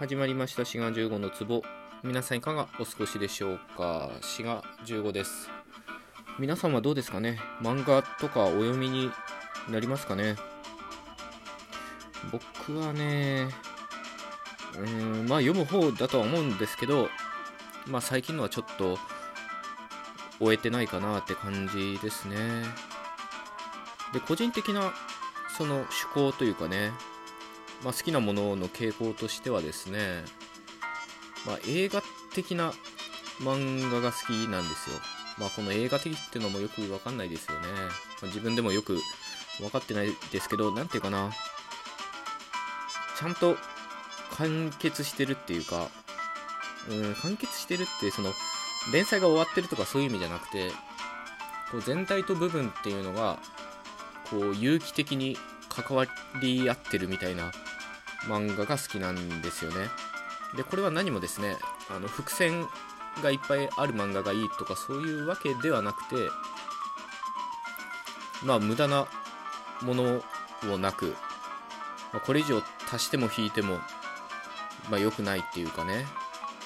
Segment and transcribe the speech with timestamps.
[0.00, 0.64] 始まりました。
[0.64, 1.62] 滋賀15の壺。
[2.02, 4.10] 皆さんいかがお過ごしでしょうか？
[4.22, 5.50] 滋賀15です。
[6.38, 7.38] 皆さんはどうですかね？
[7.60, 9.10] 漫画とかお読みに
[9.68, 10.36] なりますかね？
[12.32, 13.50] 僕はね
[14.72, 17.10] うーんまあ読む方だとは思うんですけど
[17.86, 18.96] まあ最近のはちょっと
[20.38, 22.36] 終えてないかなって感じですね。
[24.14, 24.94] で個人的な
[25.58, 26.90] その趣向というかね
[27.82, 30.24] まあ、好きなものの傾向としてはですね、
[31.46, 32.02] まあ、映画
[32.34, 32.72] 的な
[33.40, 34.96] 漫画が好きなんですよ。
[35.38, 37.66] まあ、この映画的っていうのもよくわかんないですよね。
[37.72, 38.98] まあ、自分でもよく
[39.58, 41.30] 分かってないですけど、なんていうかな。
[43.18, 43.56] ちゃんと
[44.36, 45.88] 完結してるっていうか、
[46.88, 48.32] うん、完結してるって、その、
[48.92, 50.70] 連載が終わってるとかそういう意味じゃなくて、
[51.70, 53.38] こう全体と部分っていうのが、
[54.30, 55.36] こう、有機的に
[55.68, 56.06] 関わ
[56.40, 57.52] り合ってるみたいな
[58.24, 59.88] 漫画が好きなんですよね。
[60.56, 61.56] で、これは何もですね、
[61.88, 62.68] あの伏線
[63.22, 66.30] がいっぱいある漫画がいいとかそういうわけではなくて、
[68.44, 69.06] まあ無駄な
[69.82, 70.22] もの
[70.72, 71.14] をなく、
[72.12, 73.78] まあ、これ以上足しても引いても、
[74.90, 76.06] まあ良くないっていうかね、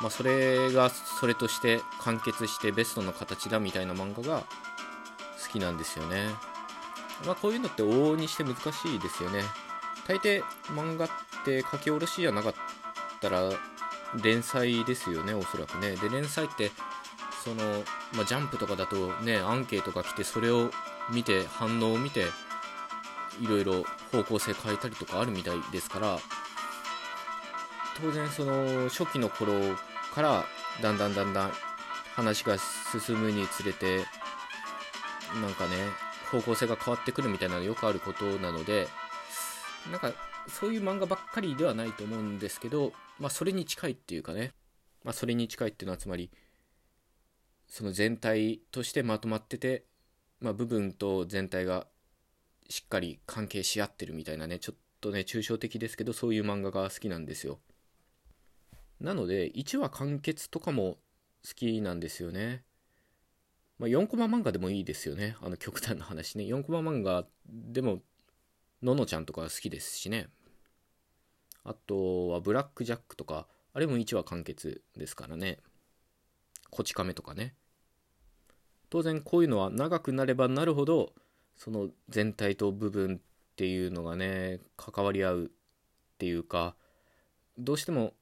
[0.00, 4.40] まあそれがそれとして完結してベストの形だみたいな漫画が
[5.42, 6.28] 好きなんですよね。
[7.24, 9.42] まあこういうのって往々にして難しいですよね。
[10.06, 11.08] 大抵漫画っ
[11.44, 12.54] て書き下ろしじゃなかっ
[13.20, 13.50] たら
[14.22, 15.96] 連載ですよねおそらくね。
[15.96, 16.70] で連載って
[17.44, 17.62] その、
[18.14, 20.70] まあ、ジャンプとかだとねアンケートが来てそれを
[21.12, 22.26] 見て反応を見て
[23.40, 26.18] いろいろ方向性変えたりとかあるみたいですから
[28.00, 29.52] 当然その初期の頃
[30.14, 30.44] から
[30.82, 31.52] だんだんだんだん
[32.14, 33.98] 話が進むにつれて
[35.40, 35.76] なんかね
[36.30, 38.88] 方向性が変わってくるみたいなのよくあることなので
[39.90, 40.12] なんか
[40.48, 44.52] そういう漫画ばっかりではないと思うんですけど、まあ、それに近いっていうかね、
[45.04, 46.30] まあ、それに近いっていうのはつまり
[47.68, 49.84] その全体としてまとまってて、
[50.40, 51.86] まあ、部分と全体が
[52.68, 57.60] しっかり関係し合ってるみたいなねちょっとね抽象的ですけどそういう漫画が好きなんですよ。
[59.00, 60.96] なので1話完結とかも
[61.46, 62.64] 好きなんですよね。
[63.78, 65.36] まあ、4コマ漫画でもいいですよね。
[65.42, 66.44] あの極端な話ね。
[66.44, 68.00] 4コマ漫画でも
[68.82, 70.28] ののちゃんとか好きですしね。
[71.64, 75.58] あとはブラックジャックとかあれも1話完結ですからね。
[76.70, 77.54] こち亀とかね。
[78.90, 81.12] 当然こういうのは長くなればなるほど
[81.56, 83.18] その全体と部分っ
[83.56, 85.48] ていうのがね関わり合うっ
[86.18, 86.76] ていうか
[87.58, 88.12] どうしても、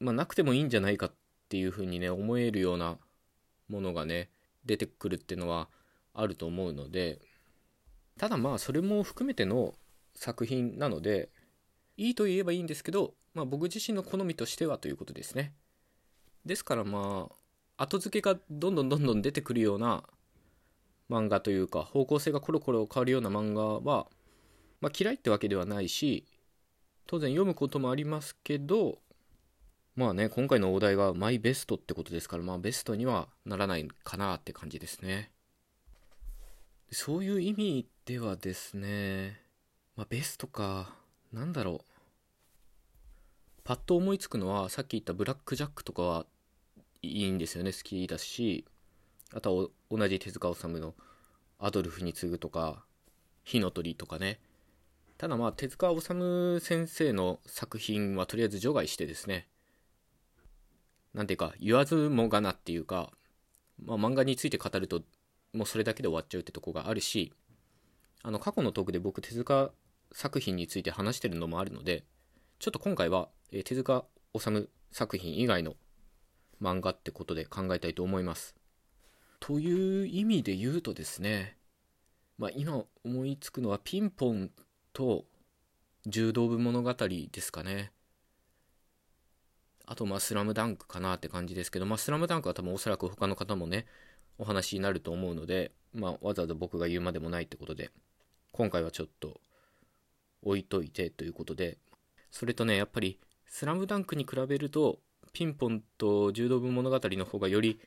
[0.00, 1.12] まあ、なくてもいいんじゃないかっ
[1.48, 2.96] ていうふうにね思えるような
[3.68, 4.30] ものがね
[4.64, 5.68] 出てくるっていうのは
[6.14, 7.20] あると思うので
[8.18, 9.74] ただまあそれも含めての
[10.14, 11.30] 作品なので
[11.96, 15.54] いいと言えばいいんですけど、まあ、僕自身の好みとしてはということですね。
[16.44, 17.28] ですからま
[17.76, 20.04] あ後付けがどんどんどんどん出てくるような
[21.10, 24.06] 漫画というか方向性がコロコロ変わるような漫画は、
[24.80, 26.26] まあ、嫌いってわけではないし
[27.06, 28.98] 当然読むこともありますけど
[29.96, 35.32] まあね今回のお題がマイベストってことですからまあベストにはならないかなって感じですね。
[36.92, 39.40] そういう意味ではですね
[40.00, 40.94] まあ、ベストか。
[41.30, 41.78] なんだろう。
[43.64, 46.26] パッと思いつくのは、さっき言ったブラックジャックとかは
[47.02, 47.70] いいんですよね。
[47.70, 48.64] 好きだし、
[49.34, 50.94] あとは同じ手塚治虫の
[51.58, 52.82] アドルフに次ぐとか、
[53.44, 54.40] 火の鳥とかね。
[55.18, 59.48] ただまあ、手塚治虫先生の作品はとりあえず除外してですね、
[61.12, 63.12] なんていうか、言わずもがなっていうか、
[63.84, 65.02] まあ、漫画について語ると、
[65.52, 67.34] もうそれだけで終わっちゃうってとこがあるし、
[68.22, 69.70] あの、過去のトークで僕、手塚
[70.12, 72.04] 作品について話してるのもあるので、
[72.58, 74.04] ちょっと今回は、え手塚
[74.38, 75.74] 治虫作品以外の
[76.60, 78.54] 漫画ってことで考えたいと思います。
[79.40, 81.56] という意味で言うとですね、
[82.38, 84.50] まあ、今思いつくのはピンポン
[84.92, 85.24] と
[86.06, 87.92] 柔道部物語ですかね。
[89.86, 93.86] あと、まあ、スラムダンクかなって感じですけど、まあ、スラムダンクは多分おそらく他の方もね、
[94.38, 97.90] お話になると思うので、まあ、わざわざ僕が言うまでもないってことで、
[98.52, 99.40] 今回はちょっと
[100.42, 101.78] 置いといてということで、
[102.30, 105.00] それとね、やっぱり、スラムダンクに比べると、
[105.32, 107.80] ピンポンと柔道部物語の方がより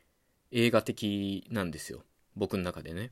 [0.51, 2.03] 映画的なんですよ。
[2.35, 3.11] 僕の中でね。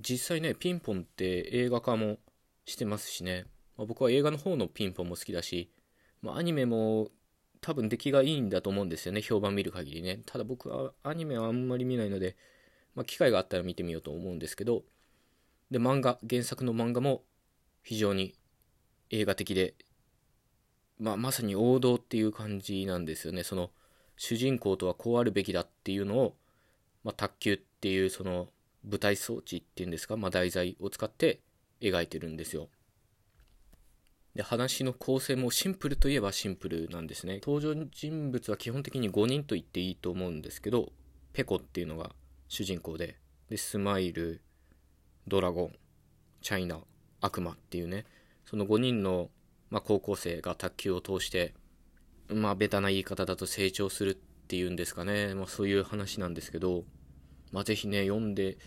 [0.00, 2.18] 実際ね、ピンポンって映画化も
[2.64, 3.46] してますしね。
[3.76, 5.70] まあ、僕は映画の方のピンポンも好きだし、
[6.22, 7.08] まあ、アニメも
[7.60, 9.22] 多分出来がいいんだと思うんですよね。
[9.22, 10.20] 評判見る限りね。
[10.26, 12.36] ただ僕はアニメはあんまり見ないので、
[12.94, 14.84] まあ、機会があったら見てみようと思うんですけど、
[15.70, 17.24] で、漫画、原作の漫画も
[17.82, 18.34] 非常に
[19.10, 19.74] 映画的で
[20.98, 23.44] まあ、まさに王道っていう感じなんですよね。
[23.44, 23.70] その
[24.16, 26.36] 主人公とはこうあるべきだっていうのを、
[27.04, 28.48] まあ、卓球っていうその
[28.84, 31.40] 舞台装置っていうんですか、まあ、題材を使って
[31.80, 32.68] 描いてるんですよ。
[34.34, 37.40] で話の構成もシンプルといえばシンプルなんですね。
[37.44, 40.92] 登場人物は基本的に5人と言っていいと思うんですけど
[41.32, 42.10] ペコっていうのが
[42.48, 43.16] 主人公で。
[43.48, 44.42] でスマイル
[45.26, 45.72] ドラゴン
[46.42, 46.80] チャイナ
[47.20, 48.04] 悪魔っていうね
[48.44, 49.30] その5人の、
[49.70, 51.54] まあ、高校生が卓球を通して
[52.28, 56.84] まあベタな言い方だと成長するっていうんですかね、まあ、そういう話なんですけど、
[57.52, 58.58] まあ、ぜひね読んで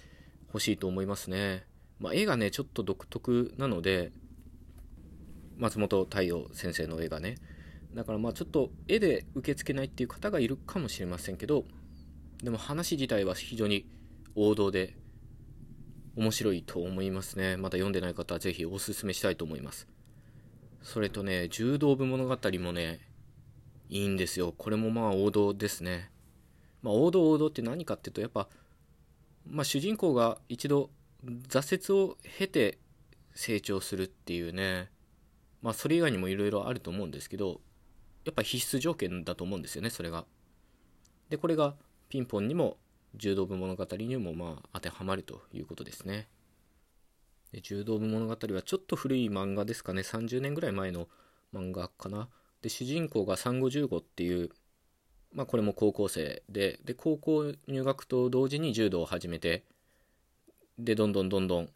[0.52, 1.66] ほしいと思いますね、
[2.00, 4.12] まあ、絵がねちょっと独特なので
[5.58, 7.36] 松本太陽先生の絵がね。
[7.94, 11.66] だからまあちょっと絵で受け付けないっていう方がいるかもしれませんけど
[12.42, 13.86] でも話自体は非常に
[14.36, 14.96] 王道で
[16.16, 17.58] 面白いと思いますね。
[17.58, 19.88] まだ読んでない方はぜひおすすめしたいと思います。
[20.82, 23.00] それとね柔道部物語もね
[23.90, 24.54] いいんですよ。
[24.58, 26.12] これもまあ王道ですね。
[26.82, 28.50] まあ王道王道って何かっていうとやっぱ
[29.48, 30.90] まあ主人公が一度
[31.48, 32.78] 挫折を経て
[33.34, 34.90] 成長するっていうね。
[35.62, 37.62] まあそれ以外にもいろいろあると思うんですけど
[38.26, 40.26] やっぱ必須条件だと思うんですよねそれが。
[41.30, 41.76] でこれが
[42.10, 42.78] ピンポンにも
[43.16, 46.28] 柔道部物語にもまあ当てはまるということですね。
[47.52, 50.02] で柔道部物語はちょっと古い漫画ですかね。
[50.02, 51.08] 30年ぐらい前の
[51.54, 52.30] 漫画かな。
[52.62, 54.50] で主人公が産後15っていう
[55.34, 59.64] まあこれも高校生でで高校入学と同時に柔道を始めて
[60.78, 61.70] でどんどんどんどん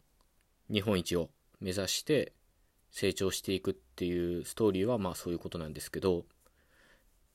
[0.70, 1.30] 日本一を
[1.60, 2.32] 目指して
[2.90, 6.24] 成長していくっていうストーリーはまあそういうことなんですけど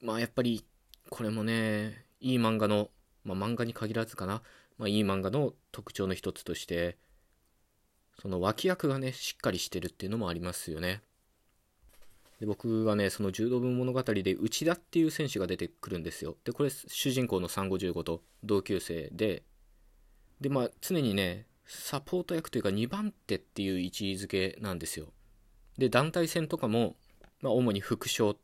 [0.01, 0.65] まあやっぱり
[1.09, 2.89] これもねいい漫画の、
[3.23, 4.41] まあ、漫画に限らずかな、
[4.77, 6.97] まあ、いい漫画の特徴の一つとして
[8.21, 11.01] その脇役がねしっかりしてるっていうのもありますよね。
[12.39, 16.37] で僕はねその柔道部物語で内田っていう選手が出てくるんですよ。
[16.43, 19.43] でこれ主人公の産後15と同級生で。
[20.39, 25.13] でまあ常にねサポート役というか2番手っていう位置づけなんですよ。
[25.77, 26.95] で団体戦とかも、
[27.41, 28.37] まあ、主に副将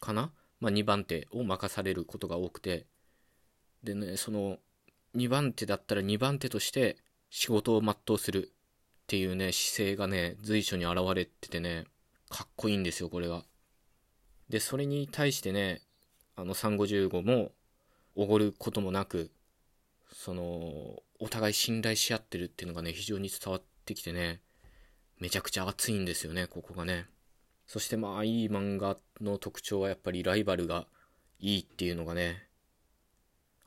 [0.00, 0.32] かな。
[0.60, 2.86] まあ、2番手を任されることが多くて。
[3.82, 4.58] でねその
[5.16, 6.96] 2番手だったら2番手として
[7.30, 11.84] 仕事を全うするっていうね姿勢がね随所に現れててね
[12.28, 13.42] かっこいいんですよこれが
[14.48, 15.80] でそれに対してね
[16.36, 17.50] あの355も
[18.14, 19.30] おごることもなく
[20.12, 20.42] その
[21.18, 24.40] お互い信頼し合ってるっていうのがね非常に伝わってきてね
[25.20, 27.06] めちゃくちゃ熱いんですよねここがね。
[27.66, 30.86] そしてまあいい漫画の特徴はやっぱりライバルが
[31.38, 32.48] いいっていうのがね、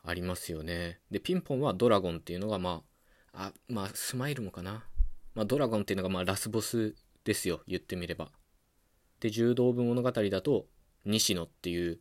[0.04, 1.00] ありますよね。
[1.10, 2.84] で、ピンポンはドラゴンっていうのがま
[3.34, 4.86] あ、あ、まあスマイルもかな。
[5.34, 8.32] まあドラゴンっていうのがまあラスボスですよ、言ってみれば。
[9.22, 10.68] で、柔道部物語だと、
[11.06, 12.00] 西野っていう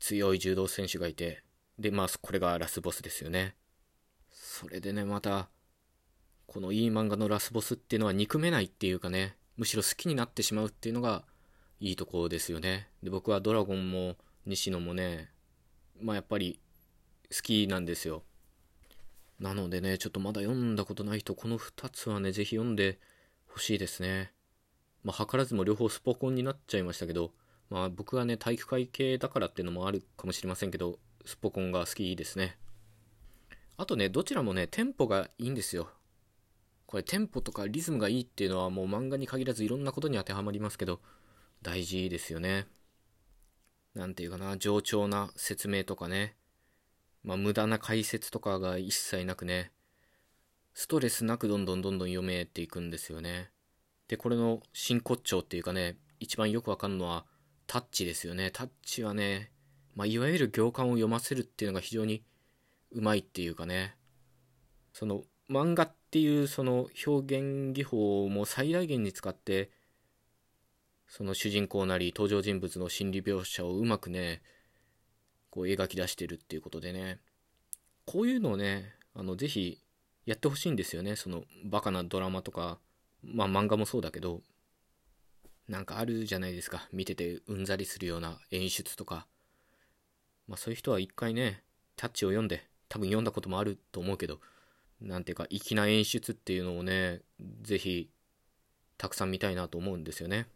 [0.00, 1.42] 強い柔道選手がいて、
[1.78, 3.54] で、まあこれがラスボスですよね。
[4.30, 5.48] それでね、また、
[6.46, 11.24] このいい漫画のラスボスっていうのは憎めないっていうかね、むしろ好きになってしまうっていうのが
[11.78, 12.88] いいところですよね。
[13.02, 15.30] で、僕はドラゴンも西野もね、
[16.00, 16.60] まあやっぱり
[17.34, 18.22] 好きなんですよ。
[19.38, 22.98] なのでね、ちょっとまだ読んだことない人、この2つはね、ぜひ読んで
[23.46, 24.32] ほしいですね。
[25.04, 27.32] まあ、図らずも両方スポコンになっちゃいましたけど、
[27.70, 32.56] まあ僕はね、体育会系だからっていうのもあるかもしれませんけど、スポコンが好きですね。
[33.76, 35.88] あとね、どちらもね、テンポがいいんですよ。
[36.86, 41.00] これテンポとかリズムがいいっていうのはもう漫画に限らずいろんなことに当てはまりますけど、
[41.60, 42.66] 大事ですよね。
[43.94, 46.37] なんていうかな、冗長な説明とかね、
[47.22, 49.72] まあ無駄な解説とかが一切なくね、
[50.74, 53.50] ストレスなくどんどんどんどん読めていくんですよね。
[54.08, 57.26] で、これの真骨頂っていうかね、一番よくわかるのは
[57.66, 58.50] タッチですよね。
[58.50, 59.50] タッチはね、
[59.94, 62.22] まあ、いわゆる行間を読ませるっていうのが非常に
[62.92, 63.96] うまいっていうかね、
[64.92, 69.70] その漫画っていうその表現技法も最大限に使って
[71.06, 74.42] その主人公なり登場人物の心理描写をうまくね
[75.50, 77.20] こう描き出してるっていうことでね
[78.04, 79.80] こういうのをねあのぜひ
[80.26, 82.78] やってほしいんですよねそのバカなドラマとか
[83.22, 84.40] まあ漫画もそうだけど
[85.68, 89.26] なんかあるじゃないですか見ててうんざりするような演出とか
[90.46, 91.62] まあそういう人は一回ね
[91.96, 94.40] タッチを読んで多分読んだこともあると思うけど
[95.00, 97.20] なんていうか、粋な演出っていうのをね、
[97.62, 98.10] ぜひ、
[98.96, 100.48] たくさん見たいなと思うんですよね。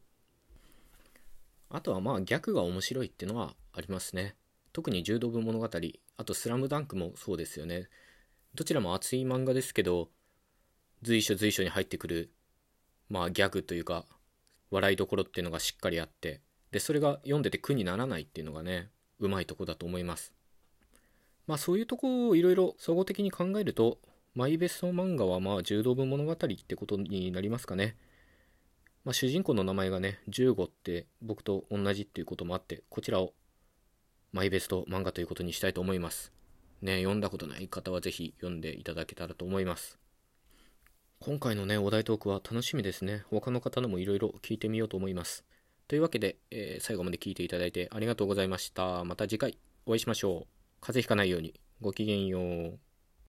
[1.70, 4.34] あとはまあ、逆が面白いっていうのはありますね。
[4.72, 5.68] 特に柔道部物語、
[6.16, 7.88] あとスラムダンクもそうですよね。
[8.54, 10.10] どちらも熱い漫画ですけど、
[11.02, 12.32] 随所随所に入ってくる、
[13.08, 14.04] まあギャグというか、
[14.70, 16.40] 笑いどころっていうのがしっかりあって、
[16.72, 18.88] でそれが読んでて苦にならないっていうのがね
[19.20, 20.32] うまいとこだと思います
[21.46, 23.98] まあそういうとこをいろいろ総合的に考えると
[24.34, 27.96] マイベスト漫画はまあ柔道部物語ってことになりますかね
[29.04, 33.32] まあ、主人公の名前がね15って僕と同じっていうこともあってこちらを
[34.32, 36.32] マイベスト漫画ということにしたいと思います。
[36.80, 39.98] ね読んだことない方はぜひ読んでいただけたらと思います。
[41.20, 43.24] 今回のねお題トークは楽しみですね。
[43.30, 45.44] 他の方のもいろいろ聞いてみようと思います。
[45.86, 49.04] というわけで、えー、最後まで聞いていただいてありがとうございました。
[49.04, 50.46] また次回お会いしましょう。
[50.80, 51.54] 風邪ひかないように。
[51.82, 52.91] ごきげんよう。